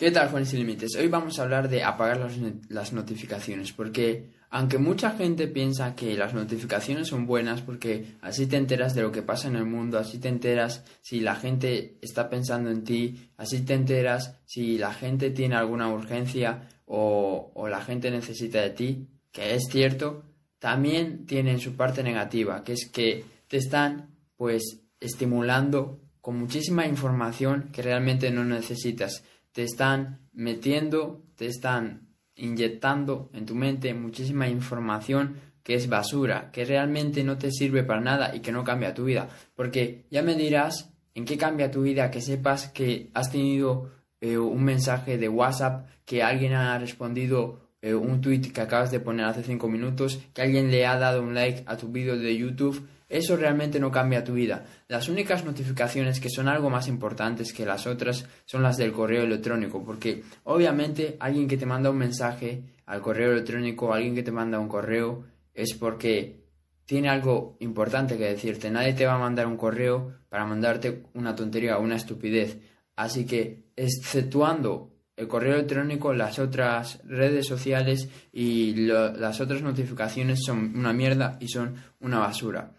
[0.00, 0.96] ¿Qué tal, Juan Sin Límites?
[0.96, 2.32] Hoy vamos a hablar de apagar las,
[2.70, 8.56] las, notificaciones, porque aunque mucha gente piensa que las notificaciones son buenas porque así te
[8.56, 12.30] enteras de lo que pasa en el mundo, así te enteras si la gente está
[12.30, 17.82] pensando en ti, así te enteras si la gente tiene alguna urgencia o, o la
[17.82, 20.24] gente necesita de ti, que es cierto,
[20.58, 27.68] también tienen su parte negativa, que es que te están pues estimulando con muchísima información
[27.70, 35.36] que realmente no necesitas te están metiendo, te están inyectando en tu mente muchísima información
[35.62, 39.04] que es basura, que realmente no te sirve para nada y que no cambia tu
[39.04, 39.28] vida.
[39.54, 44.38] Porque ya me dirás en qué cambia tu vida que sepas que has tenido eh,
[44.38, 49.26] un mensaje de WhatsApp, que alguien ha respondido eh, un tweet que acabas de poner
[49.26, 52.86] hace cinco minutos, que alguien le ha dado un like a tu vídeo de YouTube
[53.10, 54.64] eso realmente no cambia tu vida.
[54.86, 59.24] Las únicas notificaciones que son algo más importantes que las otras son las del correo
[59.24, 64.30] electrónico, porque obviamente alguien que te manda un mensaje al correo electrónico, alguien que te
[64.30, 66.44] manda un correo, es porque
[66.86, 68.70] tiene algo importante que decirte.
[68.70, 72.58] Nadie te va a mandar un correo para mandarte una tontería o una estupidez.
[72.94, 80.76] Así que, exceptuando el correo electrónico, las otras redes sociales y las otras notificaciones son
[80.76, 82.72] una mierda y son una basura.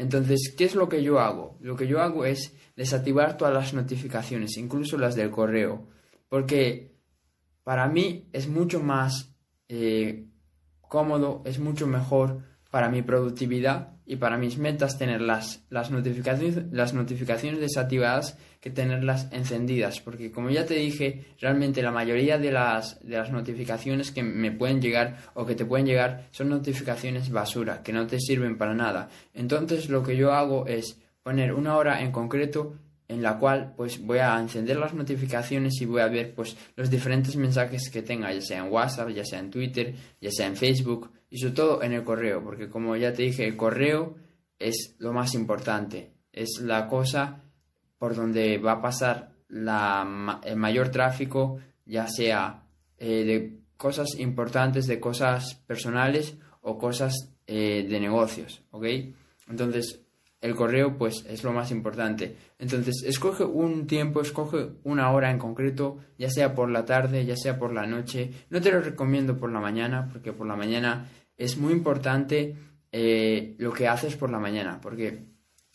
[0.00, 1.58] Entonces, ¿qué es lo que yo hago?
[1.60, 5.88] Lo que yo hago es desactivar todas las notificaciones, incluso las del correo,
[6.30, 6.96] porque
[7.64, 9.34] para mí es mucho más
[9.68, 10.26] eh,
[10.80, 16.94] cómodo, es mucho mejor para mi productividad y para mis metas tener las, notificaciones, las
[16.94, 22.98] notificaciones desactivadas que tenerlas encendidas, porque como ya te dije, realmente la mayoría de las,
[23.06, 27.84] de las notificaciones que me pueden llegar o que te pueden llegar son notificaciones basura,
[27.84, 29.08] que no te sirven para nada.
[29.32, 32.74] Entonces lo que yo hago es poner una hora en concreto
[33.06, 36.90] en la cual pues voy a encender las notificaciones y voy a ver pues los
[36.90, 40.56] diferentes mensajes que tenga, ya sea en WhatsApp, ya sea en Twitter, ya sea en
[40.56, 44.16] Facebook, y sobre todo en el correo, porque como ya te dije, el correo
[44.58, 47.44] es lo más importante, es la cosa
[47.98, 52.64] por donde va a pasar la, el mayor tráfico, ya sea
[52.98, 57.14] eh, de cosas importantes, de cosas personales o cosas
[57.46, 58.84] eh, de negocios, ¿ok?
[59.48, 60.02] Entonces,
[60.40, 62.36] el correo pues es lo más importante.
[62.58, 67.36] Entonces, escoge un tiempo, escoge una hora en concreto, ya sea por la tarde, ya
[67.36, 68.30] sea por la noche.
[68.48, 72.56] No te lo recomiendo por la mañana, porque por la mañana es muy importante
[72.92, 75.24] eh, lo que haces por la mañana, porque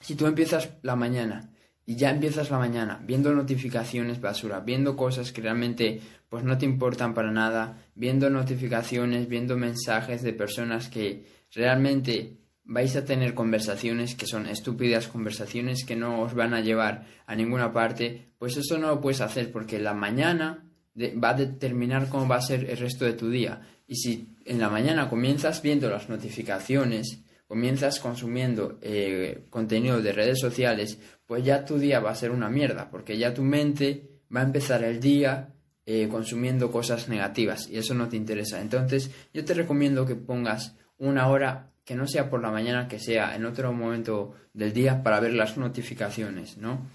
[0.00, 1.50] si tú empiezas la mañana
[1.86, 6.66] y ya empiezas la mañana viendo notificaciones basura, viendo cosas que realmente pues no te
[6.66, 11.24] importan para nada, viendo notificaciones, viendo mensajes de personas que
[11.54, 12.37] realmente
[12.68, 17.34] vais a tener conversaciones que son estúpidas, conversaciones que no os van a llevar a
[17.34, 22.28] ninguna parte, pues eso no lo puedes hacer porque la mañana va a determinar cómo
[22.28, 23.62] va a ser el resto de tu día.
[23.86, 30.38] Y si en la mañana comienzas viendo las notificaciones, comienzas consumiendo eh, contenido de redes
[30.38, 34.40] sociales, pues ya tu día va a ser una mierda, porque ya tu mente va
[34.40, 35.54] a empezar el día
[35.86, 38.60] eh, consumiendo cosas negativas y eso no te interesa.
[38.60, 42.98] Entonces yo te recomiendo que pongas una hora que no sea por la mañana, que
[42.98, 46.86] sea en otro momento del día para ver las notificaciones, ¿no?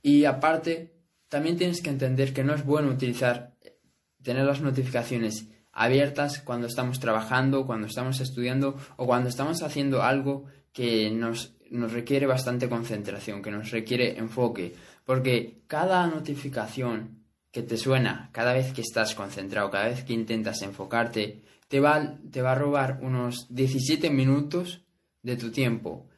[0.00, 0.94] Y aparte,
[1.28, 3.52] también tienes que entender que no es bueno utilizar,
[4.22, 10.46] tener las notificaciones abiertas cuando estamos trabajando, cuando estamos estudiando o cuando estamos haciendo algo
[10.72, 17.76] que nos, nos requiere bastante concentración, que nos requiere enfoque, porque cada notificación que te
[17.76, 22.52] suena cada vez que estás concentrado, cada vez que intentas enfocarte, te va, te va
[22.52, 24.82] a robar unos 17 minutos
[25.22, 26.08] de tu tiempo.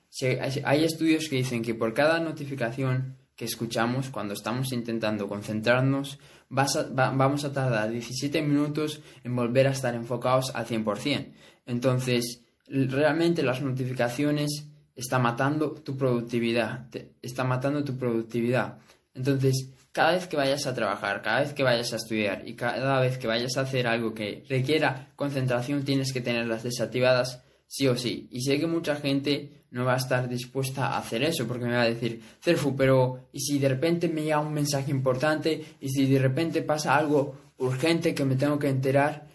[0.65, 7.45] Hay estudios que dicen que por cada notificación que escuchamos cuando estamos intentando concentrarnos, vamos
[7.45, 11.33] a tardar 17 minutos en volver a estar enfocados al 100%.
[11.67, 14.67] Entonces, realmente las notificaciones
[14.97, 16.89] están matando tu productividad,
[17.23, 18.79] está matando tu productividad.
[19.19, 23.01] Entonces, cada vez que vayas a trabajar, cada vez que vayas a estudiar y cada
[23.01, 27.97] vez que vayas a hacer algo que requiera concentración, tienes que tenerlas desactivadas sí o
[27.97, 28.29] sí.
[28.31, 31.75] Y sé que mucha gente no va a estar dispuesta a hacer eso porque me
[31.75, 35.65] va a decir, Cerfu, pero ¿y si de repente me llega un mensaje importante?
[35.81, 39.27] ¿Y si de repente pasa algo urgente que me tengo que enterar?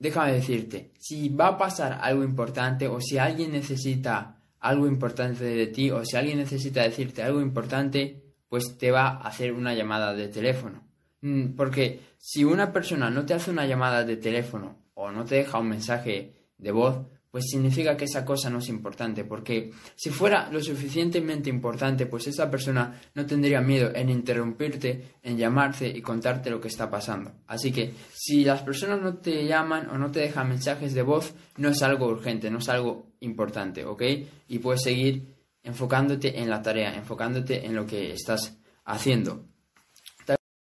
[0.00, 5.66] Déjame decirte, si va a pasar algo importante o si alguien necesita algo importante de
[5.68, 10.14] ti o si alguien necesita decirte algo importante, pues te va a hacer una llamada
[10.14, 10.86] de teléfono.
[11.20, 15.36] Mm, porque si una persona no te hace una llamada de teléfono o no te
[15.36, 20.08] deja un mensaje de voz, pues significa que esa cosa no es importante, porque si
[20.10, 26.00] fuera lo suficientemente importante, pues esa persona no tendría miedo en interrumpirte, en llamarte y
[26.00, 27.32] contarte lo que está pasando.
[27.46, 31.34] Así que si las personas no te llaman o no te dejan mensajes de voz,
[31.58, 34.02] no es algo urgente, no es algo importante, ¿ok?
[34.48, 35.37] Y puedes seguir
[35.68, 39.44] enfocándote en la tarea, enfocándote en lo que estás haciendo.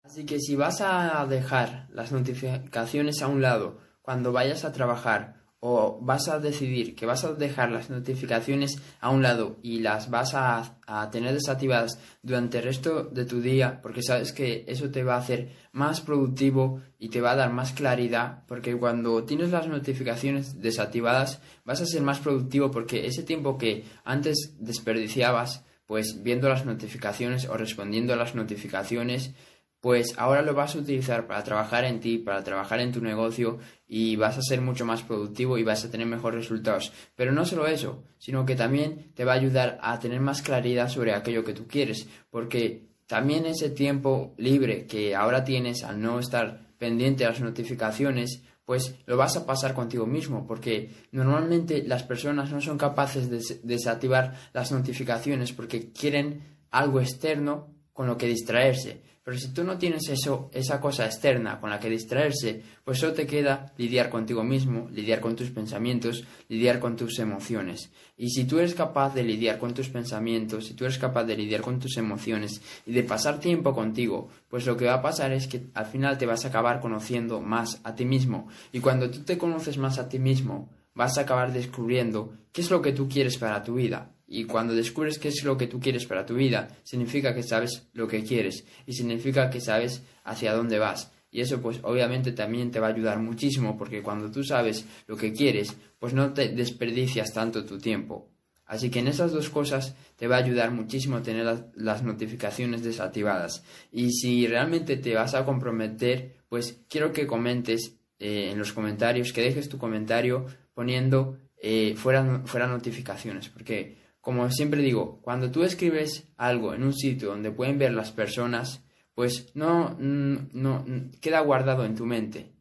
[0.03, 5.45] Así que si vas a dejar las notificaciones a un lado cuando vayas a trabajar
[5.60, 10.08] o vas a decidir que vas a dejar las notificaciones a un lado y las
[10.08, 10.75] vas a,
[11.10, 15.19] tener desactivadas durante el resto de tu día porque sabes que eso te va a
[15.19, 20.62] hacer más productivo y te va a dar más claridad porque cuando tienes las notificaciones
[20.62, 26.64] desactivadas vas a ser más productivo porque ese tiempo que antes desperdiciabas pues viendo las
[26.64, 29.34] notificaciones o respondiendo a las notificaciones
[29.81, 33.59] pues ahora lo vas a utilizar para trabajar en ti, para trabajar en tu negocio
[33.87, 36.93] y vas a ser mucho más productivo y vas a tener mejores resultados.
[37.15, 40.89] Pero no solo eso, sino que también te va a ayudar a tener más claridad
[40.89, 46.19] sobre aquello que tú quieres, porque también ese tiempo libre que ahora tienes al no
[46.19, 52.03] estar pendiente de las notificaciones, pues lo vas a pasar contigo mismo, porque normalmente las
[52.03, 58.27] personas no son capaces de desactivar las notificaciones porque quieren algo externo con lo que
[58.27, 59.03] distraerse.
[59.29, 63.13] Pero si tú no tienes eso, esa cosa externa con la que distraerse, pues solo
[63.13, 67.93] te queda lidiar contigo mismo, lidiar con tus pensamientos, lidiar con tus emociones.
[68.17, 71.37] Y si tú eres capaz de lidiar con tus pensamientos, si tú eres capaz de
[71.37, 75.31] lidiar con tus emociones y de pasar tiempo contigo, pues lo que va a pasar
[75.33, 78.49] es que al final te vas a acabar conociendo más a ti mismo.
[78.73, 82.71] Y cuando tú te conoces más a ti mismo, vas a acabar descubriendo qué es
[82.71, 84.11] lo que tú quieres para tu vida.
[84.31, 87.89] Y cuando descubres qué es lo que tú quieres para tu vida, significa que sabes
[87.95, 91.11] lo que quieres y significa que sabes hacia dónde vas.
[91.31, 95.17] Y eso pues obviamente también te va a ayudar muchísimo porque cuando tú sabes lo
[95.17, 98.29] que quieres, pues no te desperdicias tanto tu tiempo.
[98.67, 103.65] Así que en esas dos cosas te va a ayudar muchísimo tener las, notificaciones desactivadas.
[103.91, 109.33] Y si realmente te vas a comprometer, pues quiero que comentes eh, en los comentarios,
[109.33, 110.45] que dejes tu comentario
[110.75, 113.49] poniendo eh, fuera, fuera notificaciones.
[113.49, 113.97] Porque
[114.29, 118.85] como siempre digo, cuando tú escribes algo en un sitio donde pueden ver las personas,
[119.15, 120.85] pues no, no,
[121.23, 122.53] queda guardado en tu mente.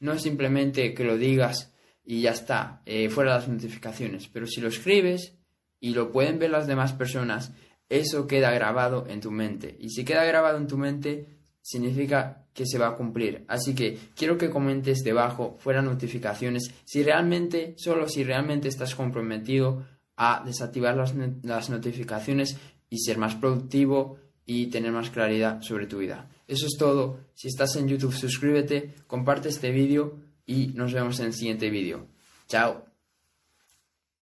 [0.00, 1.72] No es simplemente que lo digas
[2.04, 4.28] y ya está, eh, fuera las notificaciones.
[4.28, 5.34] Pero si lo escribes
[5.80, 7.52] y lo pueden ver las demás personas,
[7.88, 9.78] eso queda grabado en tu mente.
[9.80, 11.26] Y si queda grabado en tu mente,
[11.62, 13.46] significa que se va a cumplir.
[13.48, 19.86] Así que quiero que comentes debajo, fuera notificaciones, si realmente, solo si realmente estás comprometido
[20.16, 22.56] a desactivar las, las notificaciones
[22.88, 26.28] y ser más productivo y tener más claridad sobre tu vida.
[26.46, 27.20] Eso es todo.
[27.34, 32.06] Si estás en YouTube, suscríbete, comparte este vídeo y nos vemos en el siguiente vídeo.
[32.46, 32.93] Chao.